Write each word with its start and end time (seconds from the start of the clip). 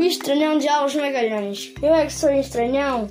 estranhão 0.00 0.58
de 0.58 0.68
Alves 0.68 0.96
Magalhães. 0.96 1.72
Eu 1.80 1.94
é 1.94 2.06
que 2.06 2.12
sou 2.12 2.30
estranhão. 2.30 3.08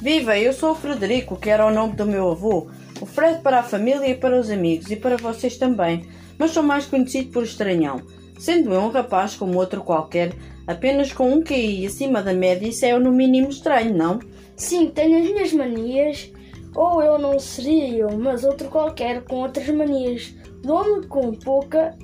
Viva, 0.00 0.36
eu 0.38 0.52
sou 0.52 0.72
o 0.72 0.74
Frederico, 0.74 1.36
que 1.36 1.48
era 1.48 1.66
o 1.66 1.72
nome 1.72 1.94
do 1.94 2.04
meu 2.04 2.30
avô. 2.30 2.68
O 3.00 3.06
Fred 3.06 3.40
para 3.40 3.60
a 3.60 3.62
família 3.62 4.08
e 4.08 4.14
para 4.14 4.38
os 4.38 4.50
amigos, 4.50 4.90
e 4.90 4.96
para 4.96 5.16
vocês 5.16 5.56
também. 5.56 6.06
Mas 6.38 6.50
sou 6.50 6.62
mais 6.62 6.86
conhecido 6.86 7.30
por 7.30 7.44
estranhão. 7.44 8.02
Sendo 8.38 8.72
eu 8.72 8.80
um 8.80 8.90
rapaz 8.90 9.36
como 9.36 9.58
outro 9.58 9.82
qualquer, 9.82 10.32
apenas 10.66 11.12
com 11.12 11.32
um 11.32 11.42
QI 11.42 11.86
acima 11.86 12.22
da 12.22 12.34
média, 12.34 12.66
isso 12.66 12.84
é 12.84 12.98
no 12.98 13.12
mínimo 13.12 13.48
estranho, 13.48 13.96
não? 13.96 14.18
Sim, 14.56 14.88
tenho 14.88 15.22
as 15.22 15.30
minhas 15.30 15.52
manias. 15.52 16.32
Ou 16.74 17.02
eu 17.02 17.18
não 17.18 17.38
seria 17.38 17.88
eu, 17.88 18.18
mas 18.18 18.44
outro 18.44 18.68
qualquer 18.68 19.22
com 19.22 19.36
outras 19.36 19.68
manias. 19.68 20.34
Dou-me 20.62 21.06
com 21.06 21.32
pouca 21.32 21.96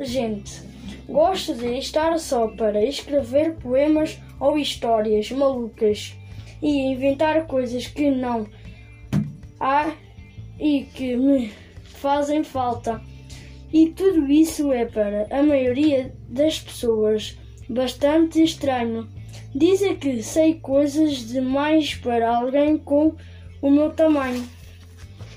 gente. 0.00 0.71
Gosto 1.08 1.54
de 1.54 1.78
estar 1.78 2.18
só 2.18 2.48
para 2.48 2.84
escrever 2.84 3.54
poemas 3.56 4.18
ou 4.40 4.58
histórias 4.58 5.30
malucas 5.30 6.14
e 6.62 6.92
inventar 6.92 7.46
coisas 7.46 7.86
que 7.86 8.10
não 8.10 8.46
há 9.60 9.92
e 10.58 10.84
que 10.94 11.16
me 11.16 11.52
fazem 11.84 12.42
falta. 12.44 13.00
E 13.72 13.88
tudo 13.88 14.30
isso 14.30 14.72
é 14.72 14.84
para 14.84 15.26
a 15.30 15.42
maioria 15.42 16.12
das 16.28 16.58
pessoas 16.60 17.38
bastante 17.68 18.42
estranho. 18.42 19.08
Dizem 19.54 19.96
que 19.96 20.22
sei 20.22 20.54
coisas 20.54 21.28
demais 21.28 21.94
para 21.94 22.36
alguém 22.36 22.76
com 22.76 23.14
o 23.60 23.70
meu 23.70 23.90
tamanho. 23.90 24.46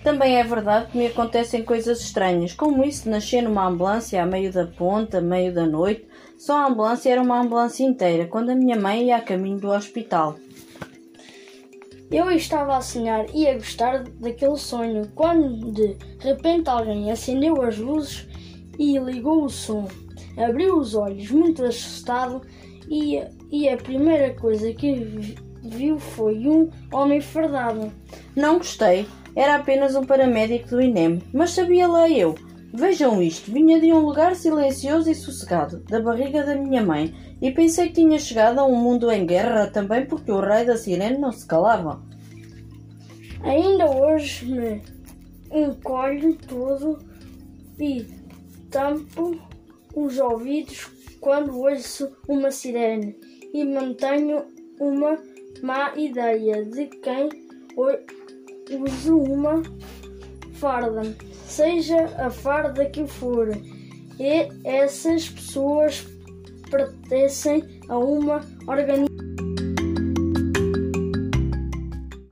Também 0.06 0.38
é 0.38 0.44
verdade 0.44 0.92
que 0.92 1.00
me 1.00 1.08
acontecem 1.08 1.64
coisas 1.64 2.00
estranhas, 2.00 2.54
como 2.54 2.84
isso 2.84 3.06
de 3.06 3.10
nascer 3.10 3.42
numa 3.42 3.68
ambulância 3.68 4.22
a 4.22 4.26
meio 4.26 4.54
da 4.54 4.68
ponta, 4.68 5.18
a 5.18 5.22
meio 5.22 5.52
da 5.52 5.66
noite. 5.66 6.08
Só 6.38 6.58
a 6.58 6.68
ambulância 6.68 7.10
era 7.10 7.24
uma 7.24 7.42
ambulância 7.42 7.84
inteira, 7.84 8.28
quando 8.28 8.52
a 8.52 8.56
minha 8.56 8.80
mãe 8.80 9.08
ia 9.08 9.16
a 9.16 9.22
caminho 9.22 9.58
do 9.58 9.72
hospital. 9.72 10.36
Eu 12.12 12.30
estava 12.30 12.78
a 12.78 12.82
sonhar 12.82 13.26
e 13.34 13.48
a 13.48 13.56
gostar 13.56 14.04
daquele 14.04 14.58
sonho, 14.58 15.10
quando 15.16 15.72
de 15.72 15.98
repente 16.20 16.70
alguém 16.70 17.12
acendeu 17.12 17.60
as 17.64 17.80
luzes 17.80 18.28
e 18.78 19.00
ligou 19.00 19.46
o 19.46 19.50
som. 19.50 19.88
Abriu 20.38 20.78
os 20.78 20.94
olhos, 20.94 21.32
muito 21.32 21.66
assustado, 21.66 22.44
e, 22.88 23.24
e 23.52 23.68
a 23.68 23.76
primeira 23.76 24.36
coisa 24.36 24.72
que 24.72 25.36
viu 25.64 25.98
foi 25.98 26.48
um 26.48 26.70
homem 26.94 27.20
fardado. 27.20 27.92
Não 28.36 28.60
gostei. 28.60 29.08
Era 29.36 29.56
apenas 29.56 29.96
um 29.96 30.04
paramédico 30.04 30.70
do 30.70 30.82
INEM, 30.82 31.22
mas 31.34 31.52
sabia 31.52 31.88
lá 31.88 32.10
eu. 32.10 32.36
Vejam 32.74 33.22
isto, 33.22 33.52
vinha 33.52 33.80
de 33.80 33.92
um 33.94 34.00
lugar 34.00 34.36
silencioso 34.36 35.10
e 35.10 35.16
sossegado, 35.16 35.80
da 35.90 36.02
barriga 36.02 36.44
da 36.44 36.56
minha 36.56 36.84
mãe, 36.84 37.14
e 37.42 37.52
pensei 37.52 37.88
que 37.88 37.96
tinha 37.96 38.20
chegado 38.20 38.60
a 38.60 38.66
um 38.66 38.76
mundo 38.76 39.12
em 39.12 39.26
guerra 39.26 39.68
também 39.68 40.06
porque 40.06 40.32
o 40.32 40.40
rei 40.40 40.66
da 40.66 40.78
sirene 40.78 41.18
não 41.18 41.32
se 41.32 41.46
calava. 41.46 42.02
Ainda 43.44 43.90
hoje 43.90 44.46
me 44.46 44.82
encolho 45.52 46.36
todo 46.48 47.00
e 47.80 48.06
tampo 48.70 49.38
os 49.96 50.18
ouvidos 50.18 50.90
quando 51.22 51.58
ouço 51.58 52.12
uma 52.28 52.52
sirene 52.52 53.16
e 53.54 53.64
mantenho 53.64 54.46
uma 54.80 55.18
má 55.62 55.94
ideia 55.96 56.66
de 56.66 56.88
quem 56.88 57.30
use 58.70 59.12
uma 59.12 59.62
farda, 60.54 61.02
seja 61.46 62.06
a 62.18 62.30
farda 62.30 62.86
que 62.86 63.06
for, 63.06 63.50
e 64.20 64.50
essas 64.64 65.30
pessoas 65.30 66.06
pertencem 66.70 67.64
a 67.90 67.98
uma 67.98 68.42
organização. 68.68 69.25